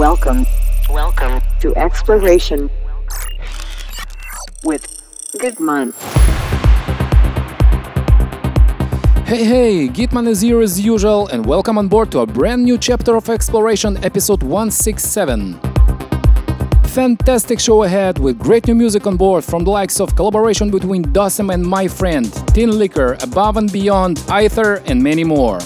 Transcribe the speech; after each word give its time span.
Welcome. 0.00 0.46
Welcome 0.88 1.42
to 1.60 1.76
Exploration 1.76 2.70
with 4.64 4.86
Gitman. 5.34 5.92
Hey 9.26 9.44
hey, 9.44 9.88
Gitman 9.88 10.26
is 10.26 10.40
here 10.40 10.62
as 10.62 10.80
usual, 10.80 11.28
and 11.28 11.44
welcome 11.44 11.76
on 11.76 11.88
board 11.88 12.10
to 12.12 12.20
a 12.20 12.26
brand 12.26 12.64
new 12.64 12.78
chapter 12.78 13.14
of 13.14 13.28
Exploration, 13.28 14.02
episode 14.02 14.42
167. 14.42 15.60
Fantastic 16.84 17.60
show 17.60 17.82
ahead 17.82 18.18
with 18.18 18.38
great 18.38 18.66
new 18.66 18.74
music 18.74 19.06
on 19.06 19.18
board 19.18 19.44
from 19.44 19.64
the 19.64 19.70
likes 19.70 20.00
of 20.00 20.16
collaboration 20.16 20.70
between 20.70 21.04
Dosem 21.12 21.52
and 21.52 21.62
My 21.62 21.86
Friend, 21.86 22.24
Tinlicker, 22.54 23.22
Above 23.22 23.58
and 23.58 23.70
Beyond, 23.70 24.24
Aether, 24.30 24.76
and 24.86 25.02
many 25.02 25.24
more. 25.24 25.58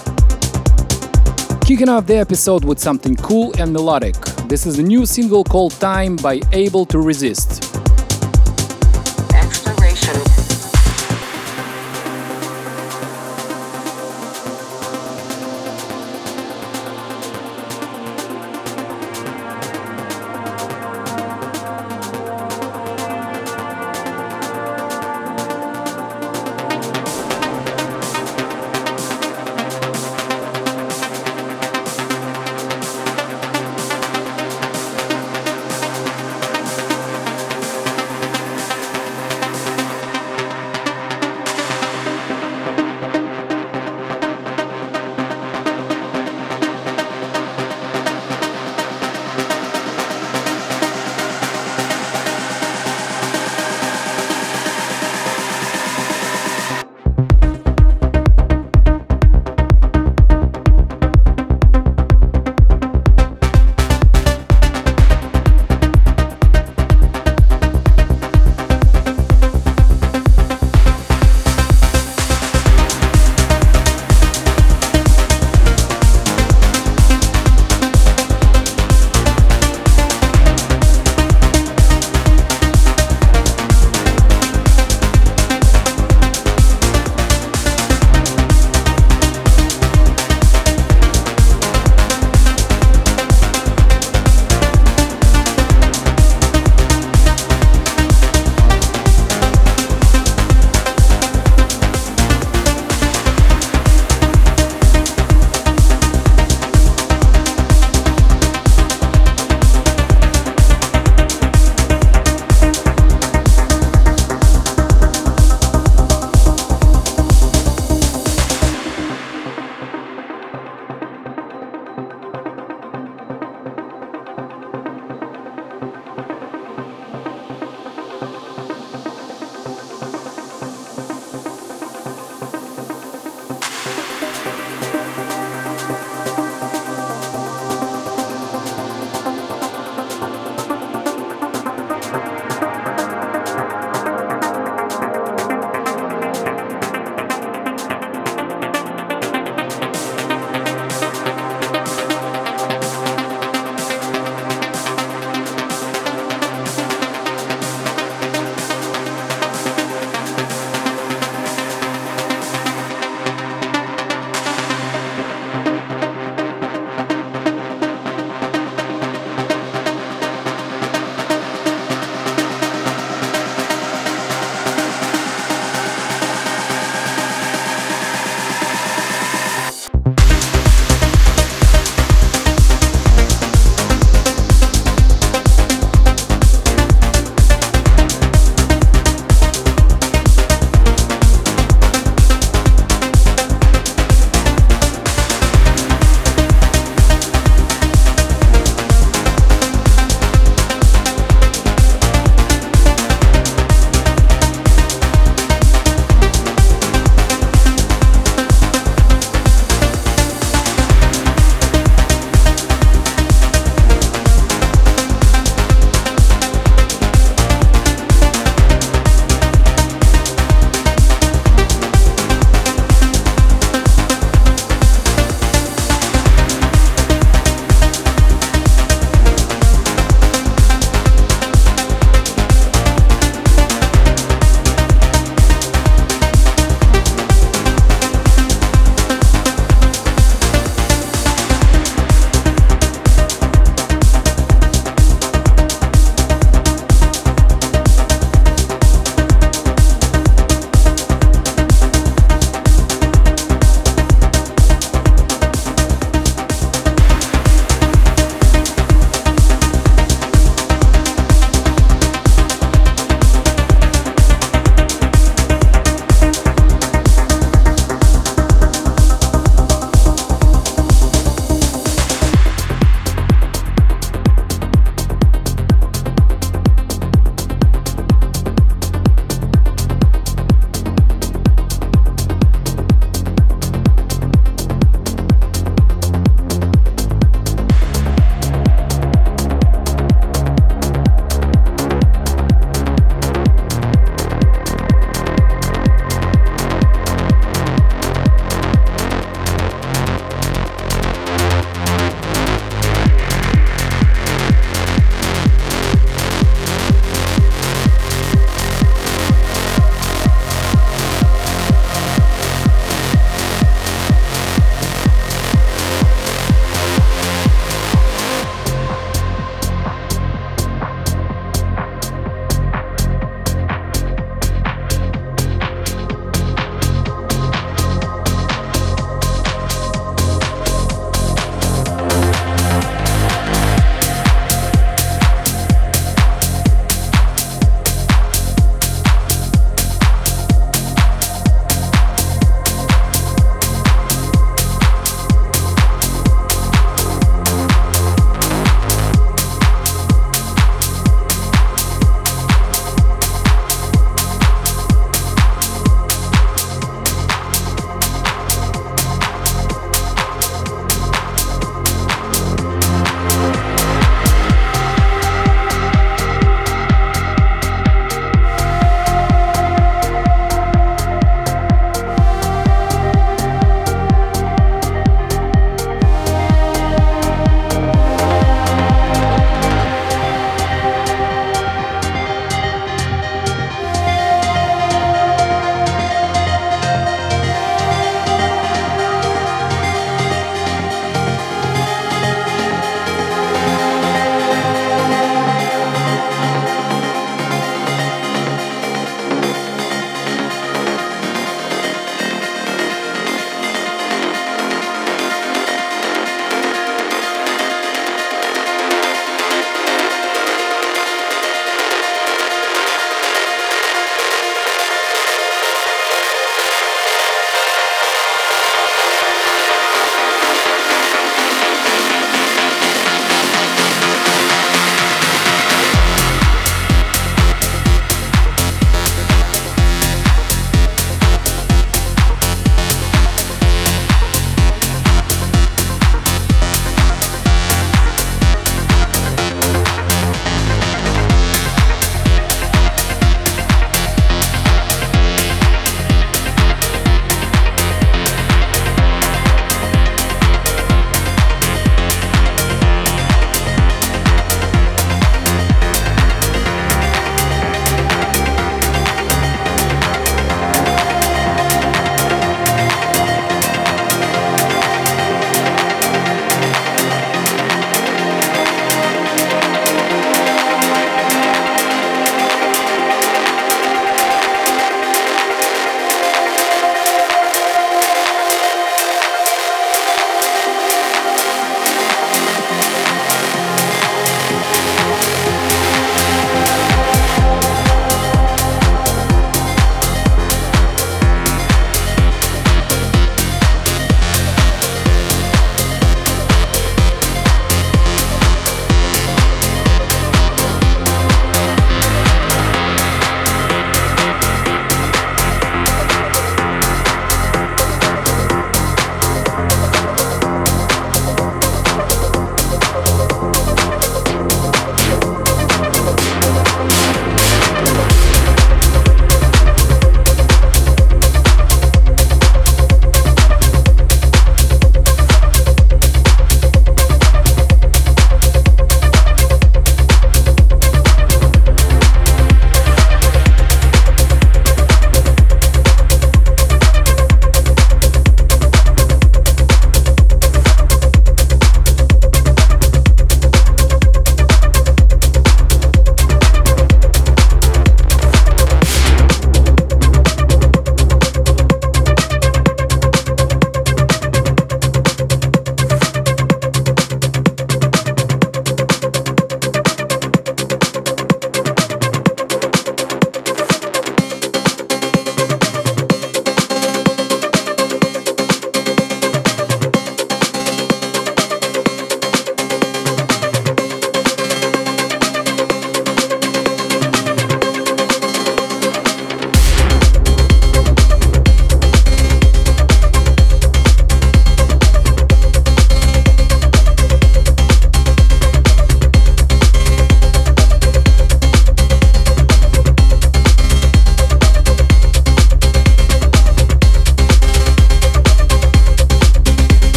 Kicking 1.66 1.88
off 1.88 2.06
the 2.06 2.18
episode 2.18 2.62
with 2.62 2.78
something 2.78 3.16
cool 3.16 3.54
and 3.58 3.72
melodic. 3.72 4.14
This 4.48 4.66
is 4.66 4.78
a 4.78 4.82
new 4.82 5.06
single 5.06 5.42
called 5.42 5.72
Time 5.72 6.14
by 6.16 6.42
Able 6.52 6.84
to 6.84 6.98
Resist. 6.98 7.73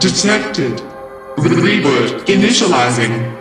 Detected. 0.00 0.82
Reboot 1.36 2.24
initializing. 2.24 3.39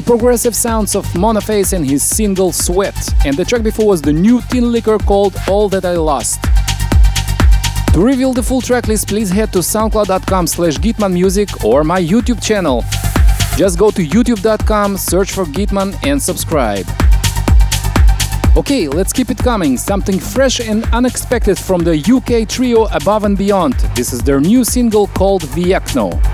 The 0.00 0.06
progressive 0.06 0.56
sounds 0.56 0.96
of 0.96 1.04
Monophase 1.08 1.74
and 1.74 1.84
his 1.84 2.02
single 2.02 2.52
Sweat, 2.52 2.96
and 3.26 3.36
the 3.36 3.44
track 3.44 3.62
before 3.62 3.86
was 3.86 4.00
the 4.00 4.14
new 4.14 4.40
Tinlicker 4.40 4.98
called 5.04 5.36
All 5.46 5.68
That 5.68 5.84
I 5.84 5.96
Lost. 5.96 6.42
To 7.92 8.00
reveal 8.00 8.32
the 8.32 8.42
full 8.42 8.62
tracklist, 8.62 9.08
please 9.08 9.28
head 9.28 9.52
to 9.52 9.58
soundcloud.com 9.58 10.46
slash 10.46 10.78
gitmanmusic 10.78 11.66
or 11.66 11.84
my 11.84 12.00
YouTube 12.00 12.42
channel. 12.42 12.82
Just 13.58 13.78
go 13.78 13.90
to 13.90 14.02
youtube.com, 14.02 14.96
search 14.96 15.32
for 15.32 15.44
Gitman 15.44 15.94
and 16.02 16.20
subscribe. 16.22 16.86
Okay, 18.56 18.88
let's 18.88 19.12
keep 19.12 19.28
it 19.28 19.36
coming. 19.36 19.76
Something 19.76 20.18
fresh 20.18 20.60
and 20.60 20.86
unexpected 20.94 21.58
from 21.58 21.84
the 21.84 21.98
UK 21.98 22.48
trio 22.48 22.86
Above 22.86 23.24
and 23.24 23.36
Beyond. 23.36 23.74
This 23.94 24.14
is 24.14 24.22
their 24.22 24.40
new 24.40 24.64
single 24.64 25.08
called 25.08 25.42
Vlekno. 25.42 26.29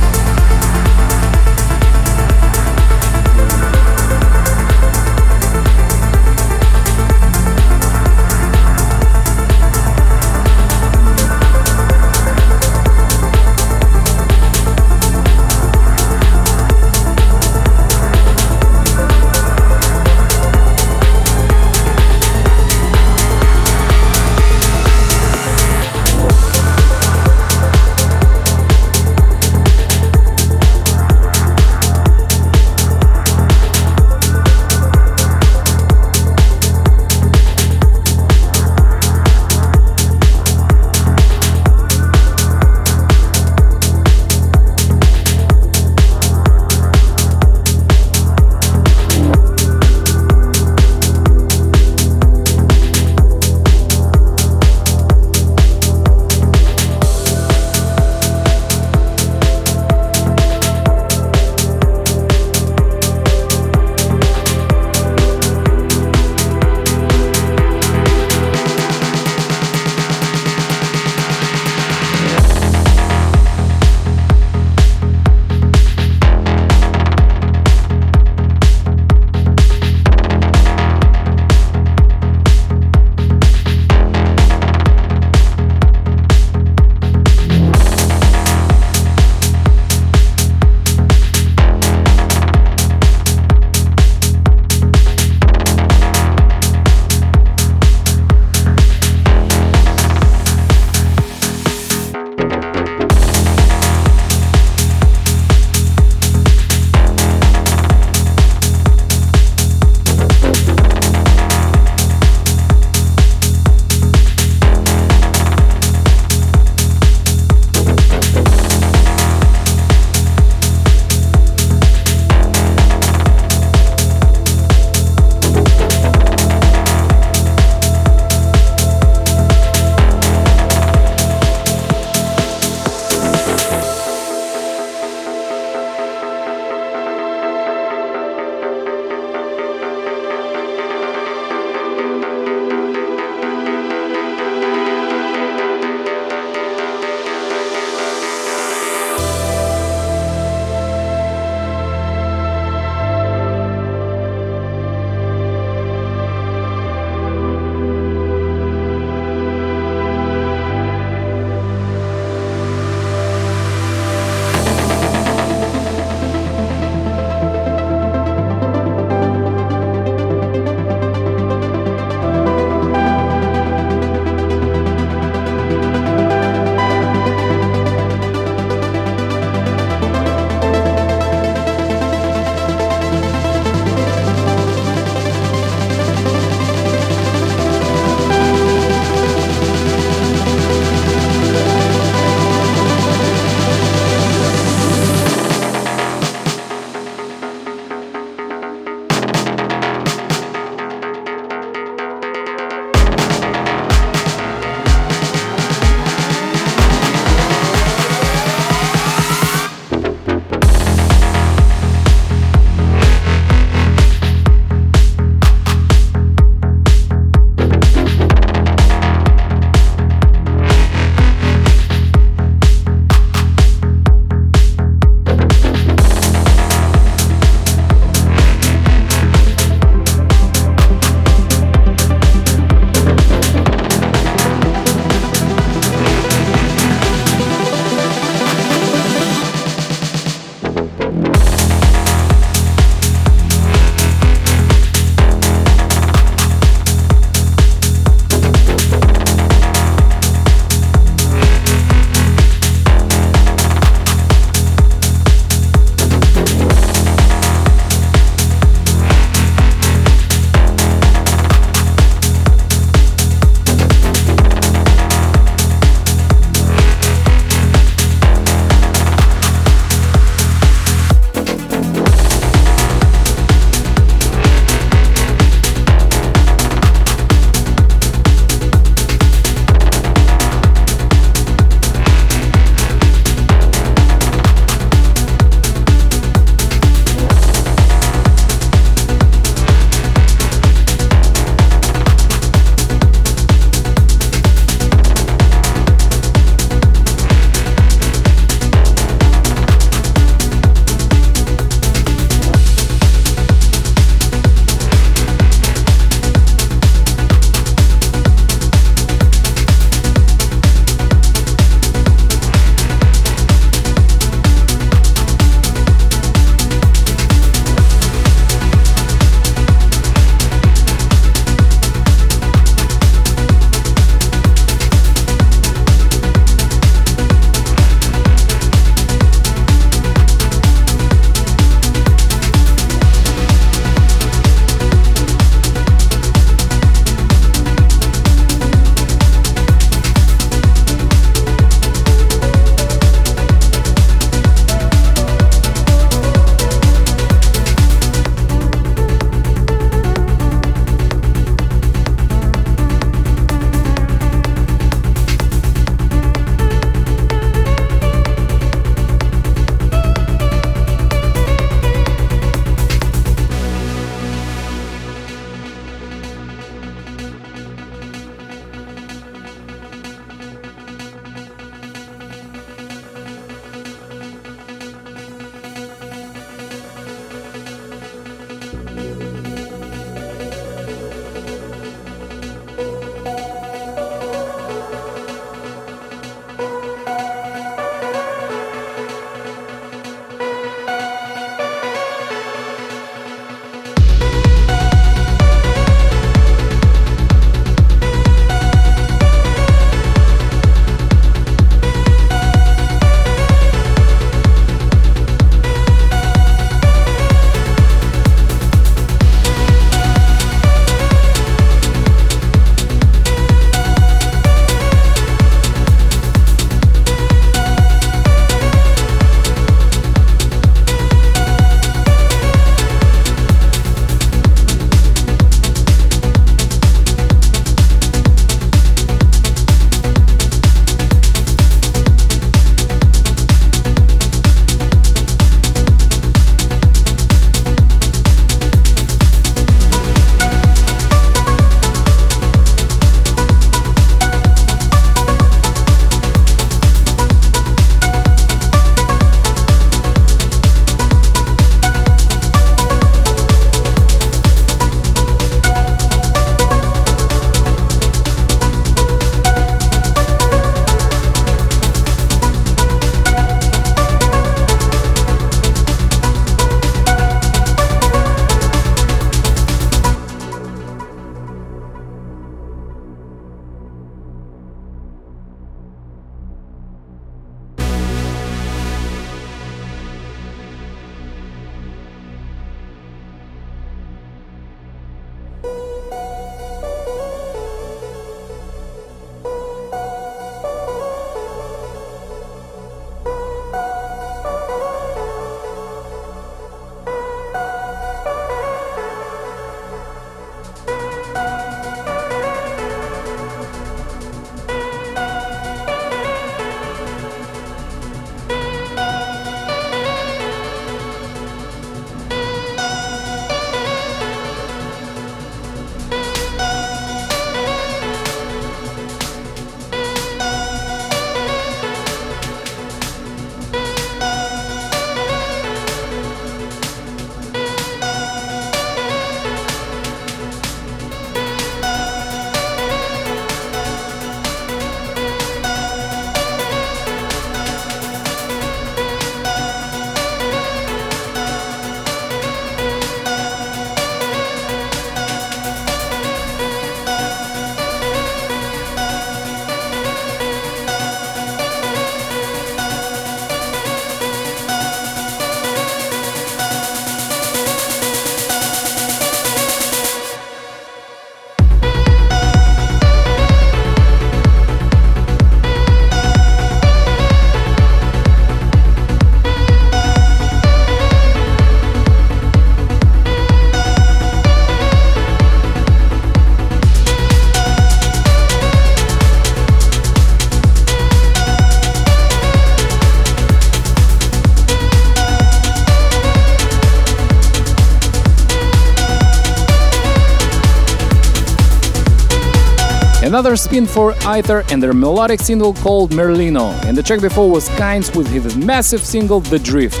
Another 593.34 593.56
spin 593.56 593.84
for 593.84 594.14
Aether 594.28 594.62
and 594.70 594.80
their 594.80 594.92
melodic 594.92 595.40
single 595.40 595.74
called 595.74 596.12
Merlino, 596.12 596.70
and 596.84 596.96
the 596.96 597.02
track 597.02 597.20
before 597.20 597.50
was 597.50 597.68
Khainz 597.70 598.14
with 598.14 598.28
his 598.28 598.56
massive 598.56 599.04
single 599.04 599.40
The 599.40 599.58
Drift. 599.58 600.00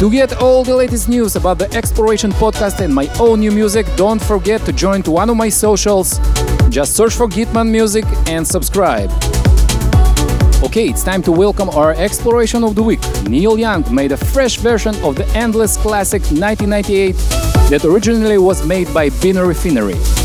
To 0.00 0.10
get 0.10 0.40
all 0.40 0.64
the 0.64 0.74
latest 0.74 1.10
news 1.10 1.36
about 1.36 1.58
the 1.58 1.70
Exploration 1.76 2.32
podcast 2.32 2.80
and 2.80 2.94
my 2.94 3.06
own 3.20 3.40
new 3.40 3.50
music, 3.50 3.84
don't 3.96 4.18
forget 4.18 4.64
to 4.64 4.72
join 4.72 5.02
to 5.02 5.10
one 5.10 5.28
of 5.28 5.36
my 5.36 5.50
socials. 5.50 6.18
Just 6.70 6.96
search 6.96 7.12
for 7.12 7.28
Gitman 7.28 7.68
Music 7.68 8.06
and 8.28 8.46
subscribe. 8.46 9.10
Okay, 10.64 10.88
it's 10.88 11.04
time 11.04 11.20
to 11.20 11.32
welcome 11.32 11.68
our 11.68 11.92
exploration 11.92 12.64
of 12.64 12.76
the 12.76 12.82
week. 12.82 13.02
Nihil 13.24 13.58
Young 13.58 13.84
made 13.94 14.12
a 14.12 14.16
fresh 14.16 14.56
version 14.56 14.94
of 15.04 15.16
the 15.16 15.26
endless 15.36 15.76
classic 15.76 16.22
1998 16.32 17.12
that 17.68 17.84
originally 17.84 18.38
was 18.38 18.66
made 18.66 18.88
by 18.94 19.10
Binary 19.20 19.52
Finary. 19.52 20.17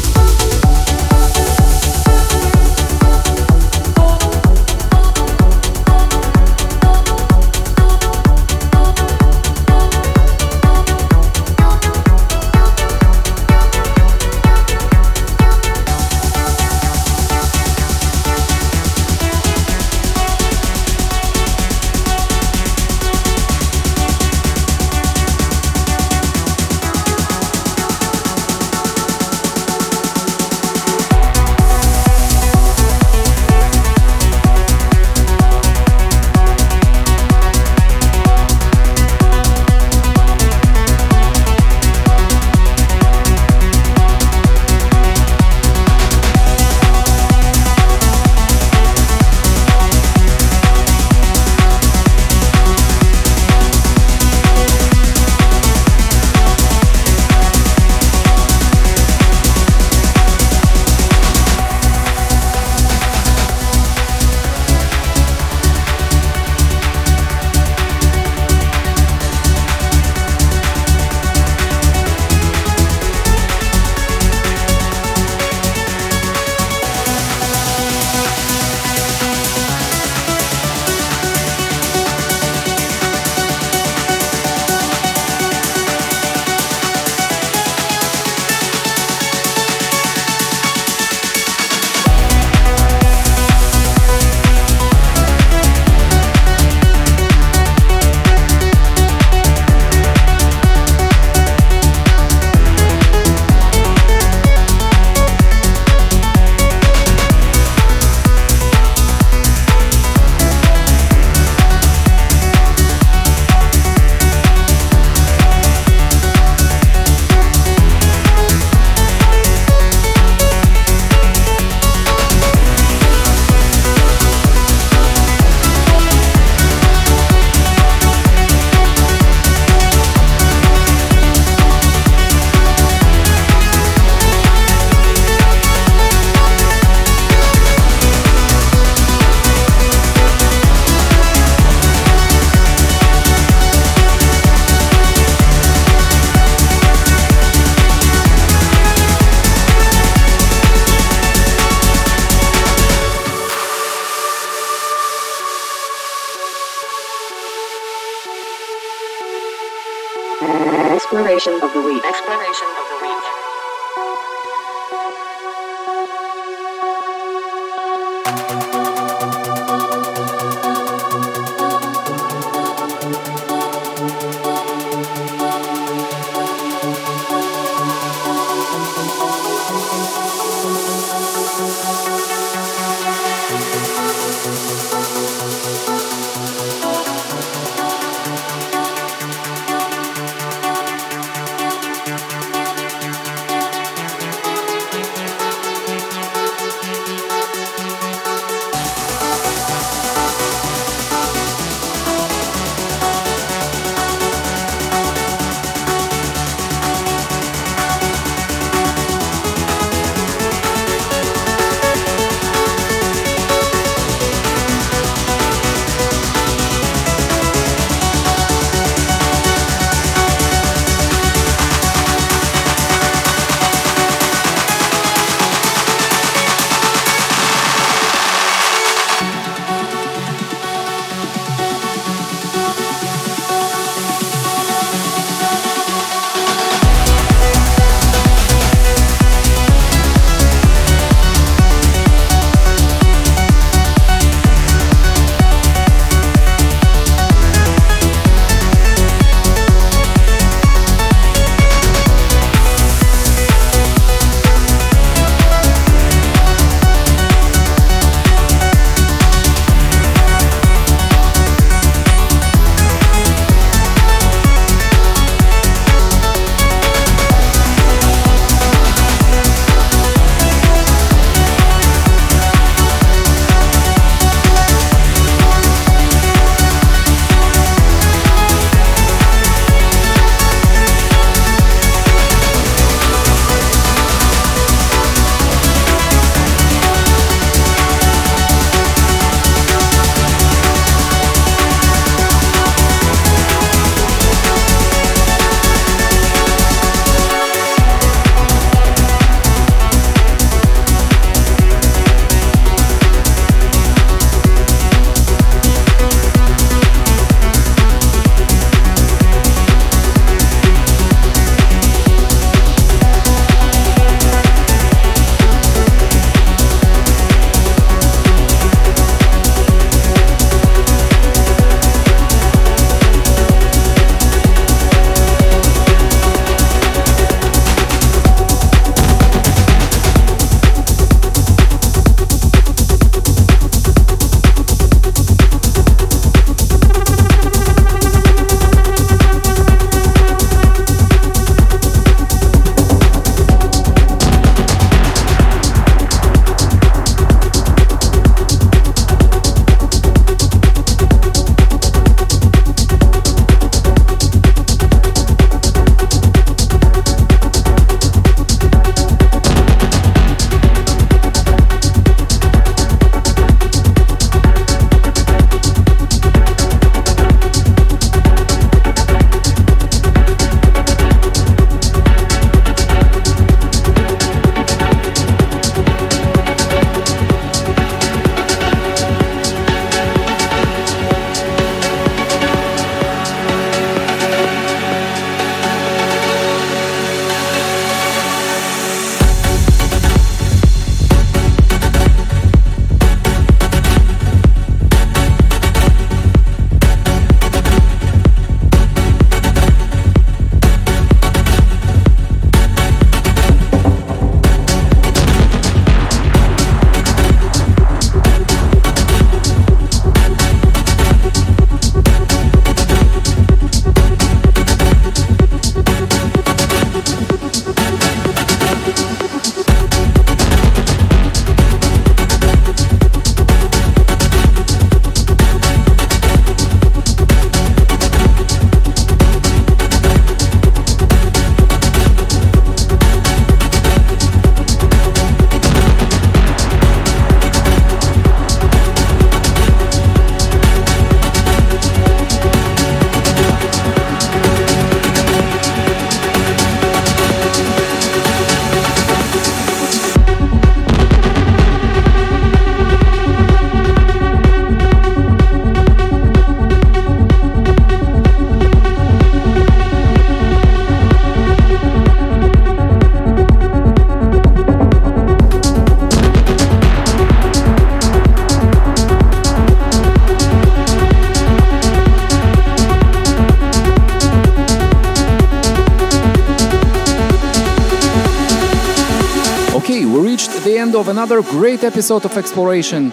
The 480.64 480.78
end 480.78 480.96
of 480.96 481.08
another 481.08 481.42
great 481.42 481.84
episode 481.84 482.26
of 482.26 482.38
Exploration. 482.38 483.12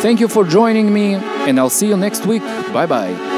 Thank 0.00 0.20
you 0.20 0.28
for 0.28 0.44
joining 0.44 0.92
me, 0.92 1.14
and 1.14 1.58
I'll 1.58 1.70
see 1.70 1.88
you 1.88 1.96
next 1.96 2.26
week. 2.26 2.42
Bye 2.72 2.86
bye. 2.86 3.37